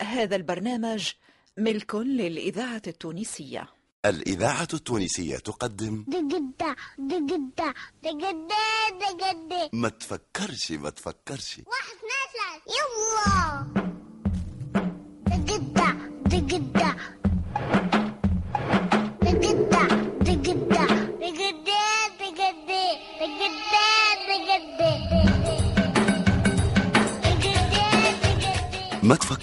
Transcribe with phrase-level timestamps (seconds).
[0.00, 1.12] هذا البرنامج
[1.58, 3.68] ملك للإذاعة التونسية.
[4.06, 8.56] الإذاعة التونسية تقدم دقدة دقدة دقدة
[9.00, 9.70] دقدة.
[9.72, 11.60] ما تفكرش ما تفكرش.
[11.66, 12.62] واحد ثلاثة.
[12.76, 13.66] يلا.
[15.36, 15.92] دقدة
[16.26, 16.96] دقدة.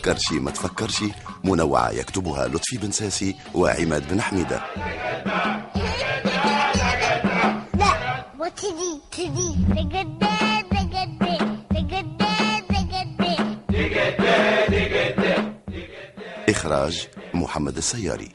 [0.01, 1.03] تفكرش ما تفكرش.
[1.43, 4.61] منوعة يكتبها لطفي بن ساسي وعماد بن حميدة.
[7.73, 9.51] لا وتدي تدي.
[16.49, 18.31] إخراج محمد السياري.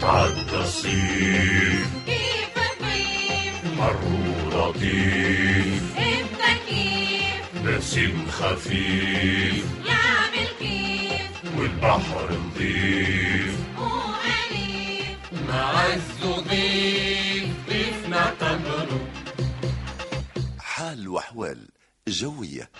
[0.00, 13.56] صوت عالتصيف كيف كيف مره لطيف انت كيف نسيم خفيف يعمل كيف والبحر نضيف.
[13.78, 16.00] وأليف معز
[16.48, 17.48] ضيف.
[17.68, 18.88] ضيفنا تمر
[20.58, 21.68] حال وحوال
[22.08, 22.70] جوية.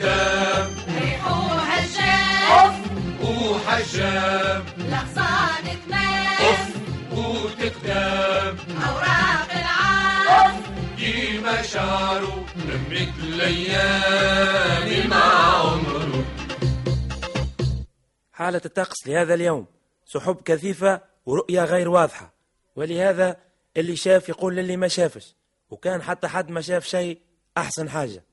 [0.00, 0.70] ظفره خدام
[1.00, 2.82] ريحه هجام
[3.22, 6.70] وحجام لغصان تمام
[7.12, 8.56] وتقدام
[8.88, 10.62] أوراق العام.
[10.98, 16.24] كيما شعره لمت الأيام مع عمره.
[18.32, 19.66] حالة الطقس لهذا اليوم
[20.06, 22.32] سحب كثيفة ورؤية غير واضحة.
[22.76, 23.36] ولهذا
[23.76, 25.34] اللي شاف يقول للي ما شافش.
[25.70, 27.18] وكان حتى حد ما شاف شيء
[27.56, 28.24] أحسن حاجة.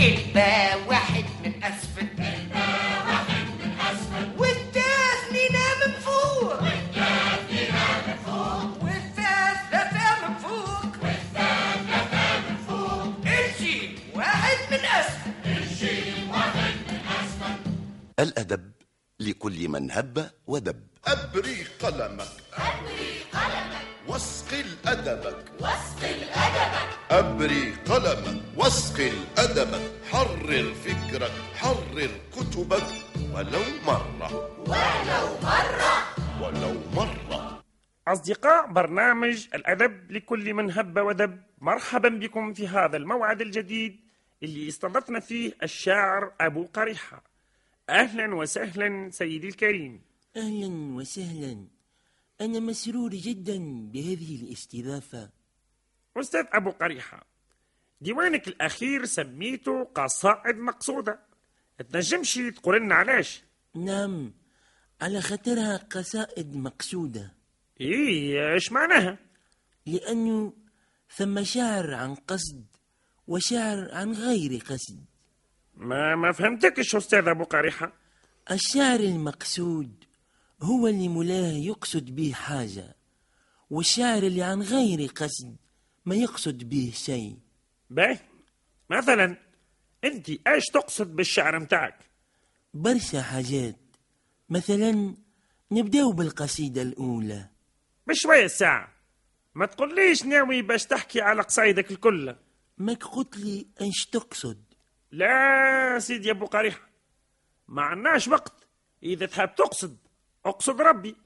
[0.00, 2.08] إلا واحد من أسفل.
[3.04, 4.24] واحد من أسفل.
[5.80, 10.92] من فوق من فوق من فوق
[12.48, 13.12] من فوق
[14.16, 15.32] واحد من أسفل.
[16.30, 17.60] واحد من أسفل.
[18.20, 18.72] الأدب
[19.20, 20.80] لكل من هب ودب.
[21.06, 22.32] أبري قلمك.
[22.56, 23.19] أبري
[24.08, 28.42] واسقل أدبك واسقل أدبك أبري قلمك.
[28.56, 31.32] واسقل أدبك حرر فكرك.
[31.54, 32.86] حرر كتبك.
[33.34, 34.30] ولو مرة.
[34.58, 35.94] ولو مرة.
[36.42, 37.62] ولو مرة.
[38.08, 41.40] أصدقاء برنامج الأدب لكل من هب ودب.
[41.60, 44.00] مرحبا بكم في هذا الموعد الجديد
[44.42, 47.22] اللي استضفنا فيه الشاعر أبو قريحة.
[47.90, 50.02] أهلا وسهلا سيدي الكريم.
[50.36, 51.79] أهلا وسهلا.
[52.40, 53.58] أنا مسرور جدا
[53.92, 55.30] بهذه الاستضافة.
[56.16, 57.26] أستاذ أبو قريحة
[58.00, 61.20] ديوانك الأخير سميته قصائد مقصودة.
[61.92, 63.42] تنجمش تقول لنا علاش؟
[63.74, 64.32] نعم
[65.00, 67.34] على خاطرها قصائد مقصودة.
[67.80, 69.18] إيه إيش معناها؟
[69.86, 70.52] لأنه
[71.16, 72.64] ثم شعر عن قصد
[73.26, 75.04] وشعر عن غير قصد.
[75.74, 77.92] ما ما فهمتكش أستاذ أبو قريحة.
[78.50, 80.04] الشعر المقصود
[80.62, 82.96] هو اللي مولاه يقصد به حاجة
[83.70, 85.56] والشعر اللي عن غير قصد
[86.06, 87.38] ما يقصد به شيء.
[87.90, 88.18] باهي
[88.90, 89.36] مثلا
[90.04, 91.98] أنت إيش تقصد بالشعر متاعك؟
[92.74, 93.76] برشا حاجات.
[94.48, 95.14] مثلا
[95.72, 97.48] نبداو بالقصيدة الأولى.
[98.06, 98.92] بشوية ساعة.
[99.54, 102.36] ما تقوليش ناوي باش تحكي على قصايدك الكل.
[102.78, 104.64] ماك قلت لي إيش تقصد.
[105.12, 106.88] لا سيدي أبو قريحة.
[107.68, 108.66] ما عندناش وقت
[109.02, 109.96] إذا تحب تقصد.
[110.46, 111.16] أقصد ربي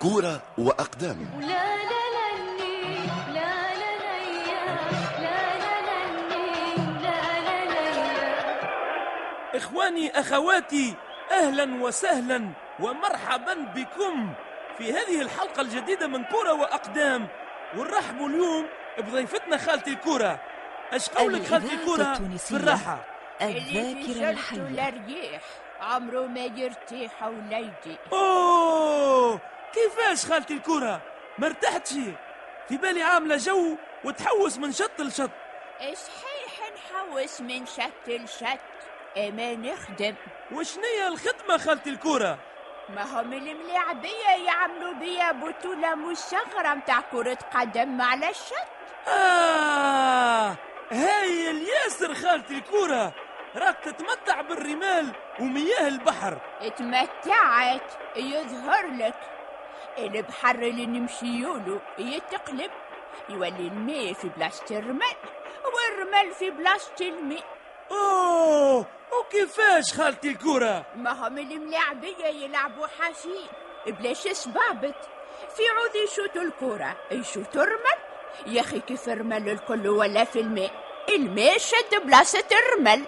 [0.00, 1.26] كورة وأقدام
[9.54, 10.94] إخواني أخواتي
[11.30, 12.48] أهلا وسهلا
[12.80, 14.32] ومرحبا بكم
[14.78, 17.28] في هذه الحلقة الجديدة من كورة وأقدام
[17.76, 18.66] ونرحبوا اليوم
[18.98, 20.40] بضيفتنا خالتي الكورة
[20.92, 22.98] أش قولك خالتي الكرة في الراحة؟
[23.42, 25.42] الذاكرة الحية الريح
[25.80, 29.40] عمره ما يرتاح ولا يجي أوه!
[29.72, 31.00] كيفاش خالتي الكرة؟
[31.38, 31.92] ما ارتحتش.
[32.68, 35.30] في بالي عاملة جو وتحوس من شط لشط.
[35.80, 38.58] صحيح نحوس من شت لشت
[39.16, 40.14] أما نخدم.
[40.52, 42.38] وشنية الخدمة خالتي الكورة
[42.88, 48.54] ما هم الملاعبية يعملوا بيا بطولة مصغرة متاع كرة قدم على الشط.
[49.08, 50.56] آه!
[50.94, 53.12] هاي الياسر خالتي الكورة.
[53.56, 56.38] راك تتمتع بالرمال ومياه البحر.
[56.60, 59.14] اتمتعت يظهر لك.
[59.98, 62.70] البحر اللي نمشيولو يتقلب
[63.28, 65.16] يولي الماء في بلاصة الرمل
[65.64, 67.44] والرمل في بلاصة الماء.
[67.90, 68.86] أوه
[69.20, 73.48] وكيفاش خالتي الكورة؟ ما هم الملاعبية يلعبوا حشيش
[73.86, 75.08] بلاش سبابت
[75.56, 77.98] في عود يشوتوا الكرة يشوتوا الرمل
[78.46, 80.83] يا أخي كيف الرمل الكل ولا في الماء.
[81.08, 83.06] الماء شد بلاصة الرمل.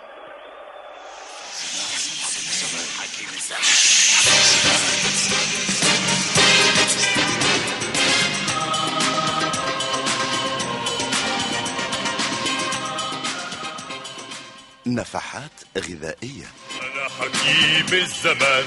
[14.87, 16.47] نفحات غذائية.
[16.83, 18.65] أنا حكيم الزمان.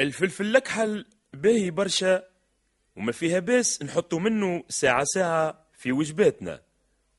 [0.00, 2.22] الفلفل الأكحل باهي برشا
[2.96, 6.69] وما فيها باس نحطو منه ساعة ساعة في وجباتنا.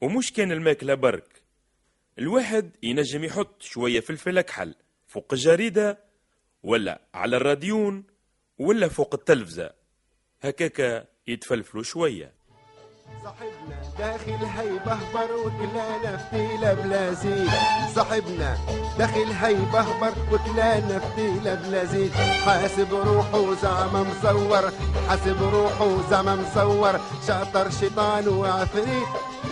[0.01, 1.41] ومش كان الماكلة برك.
[2.19, 4.75] الواحد ينجم يحط شوية فلفل أكحل
[5.07, 5.99] فوق الجريدة
[6.63, 8.03] ولا على الراديون
[8.57, 9.73] ولا فوق التلفزة.
[10.41, 12.33] هكاكا يتفلفلوا شوية.
[13.23, 17.49] صاحبنا داخل هيبهبر وكلانا فتيلة بلازيد
[17.95, 18.57] صاحبنا
[18.97, 22.11] داخل هيبهبر وكلانا فتيلة بلازيد
[22.45, 24.71] حاسب روحه زعما مصور
[25.09, 26.99] حاسب روحه زعما مصور.
[27.27, 29.07] شاطر شيطان وعفريت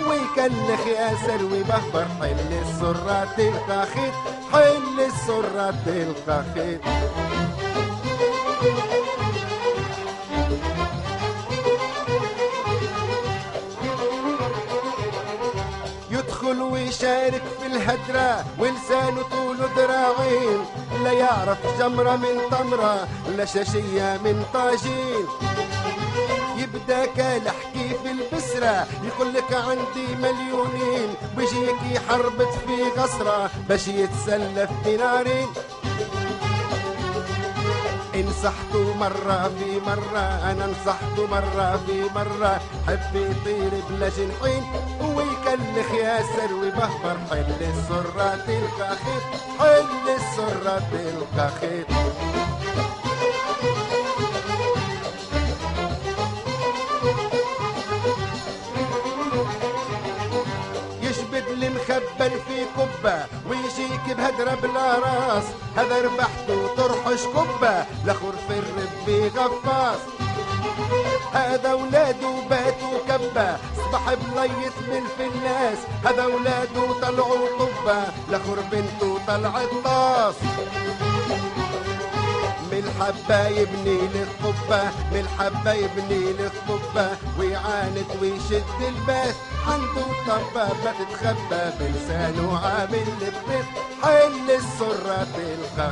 [0.09, 4.13] ويكلخ ياسر ويبهبر حل السرات تلقى خيط
[4.53, 6.81] حل السرات تلقى خيط
[16.99, 20.65] يدخل ويشارك في الهدرة ولسانه طوله ذراعين
[21.03, 23.07] لا يعرف جمرة من تمرة
[23.37, 25.25] لا شاشية من طاجين.
[26.57, 31.13] يبدأ كالح كيف البسرة يقول لك عندي مليونين.
[31.37, 35.47] بيجيك يحربت في غصرة باش يتسلى في دينارين
[38.15, 40.19] انصحته مرة في مرة
[40.51, 42.61] أنا نصحته مرة في مرة.
[42.87, 44.63] حب يطير بلا جنحين.
[45.59, 49.23] ويكلخ ياسر ويبهبر حل السرة تلقى خيط
[49.59, 51.87] حل السرة تلقى خيط
[61.01, 65.43] يشبد المخبل في كبة ويجيك بهدرة بلا راس.
[65.77, 70.18] هذا ربحته طرحش كبة لخور في الرب غفاص.
[71.33, 79.69] هذا ولاده باتوا كبة صبح بليت من الفلاس هذا ولاده طلعوا طبة لخور بنته طلعت
[79.83, 80.35] طاس.
[82.71, 87.07] من الحبة يبني للقبة من الحبة يبني للقبة
[87.39, 89.35] ويعاند ويشد الباس
[89.67, 93.65] عنده طبة ما تتخبى بلسانه عامل البيت
[94.03, 95.91] حل السرة تلقى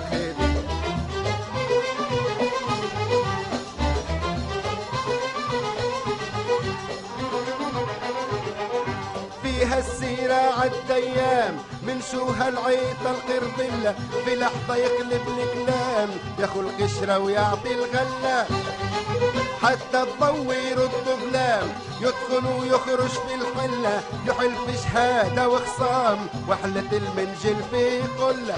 [10.27, 13.95] السيرة عالديام من شو هالعيطة القربلة
[14.25, 16.09] في لحظة يقلب الكلام
[16.39, 18.45] ياخو القشرة ويعطي الغلة
[19.61, 21.67] حتى الضو يرد ظلام
[22.01, 24.01] يدخل ويخرج في الحلة.
[24.27, 28.57] يحل في شهادة وخصام وحلة المنجل في قلة.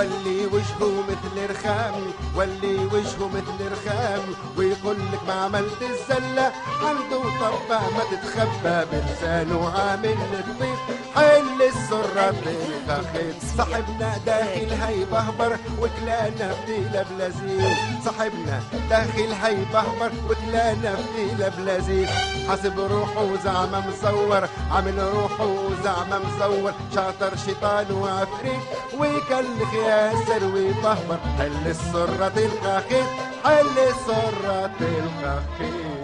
[0.00, 1.94] واللي وجهه مثل رخام
[2.36, 4.22] واللي وجهه مثل رخام.
[4.56, 6.52] ويقول لك ما عملت الزلة
[6.82, 10.78] عنده طبة ما تتخبى بلسانه عامل الطيب.
[11.14, 12.34] حل السرة
[13.12, 22.08] خيط صاحبنا داخل هيبهبر وكلانا فتيلة بلازين صاحبنا داخل هيبهبر وكلانا فتيلة بلازين
[22.48, 25.54] حسب روحه زعما مصور عامل روحه
[25.84, 26.72] زعما مصور.
[26.94, 28.60] شاطر شيطان وعفريت
[28.98, 33.08] ويكلخ ياسر ويبهبر حل السرة تلقى خيط
[33.44, 36.00] حل السرة تلقى خيط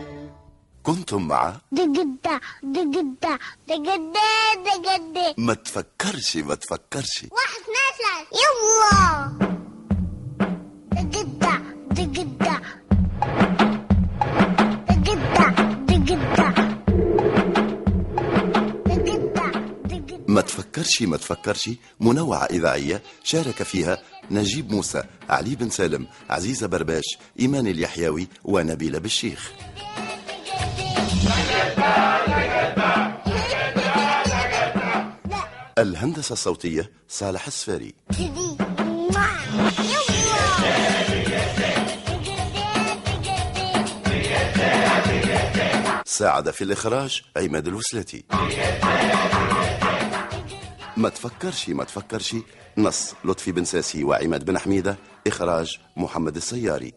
[0.82, 3.38] كنتم مع دقدة دقدة
[3.68, 5.34] دقدة دقدة.
[5.38, 7.26] ما تفكرش ما تفكرش.
[7.32, 9.45] واحد اثنين ثلاثة يلا.
[20.76, 23.98] ما تفكرش ما تفكرش منوعة إذاعية شارك فيها
[24.30, 27.04] نجيب موسى علي بن سالم عزيزة برباش
[27.40, 29.52] إيمان اليحيوي ونبيلة بالشيخ
[35.78, 37.94] الهندسة الصوتية صالح السفاري.
[46.06, 48.24] ساعد في الإخراج عماد الوسلتي.
[50.96, 52.36] ما تفكرش ما تفكرش.
[52.78, 56.92] نص لطفي بن ساسي وعماد بن حميدة إخراج محمد السياري.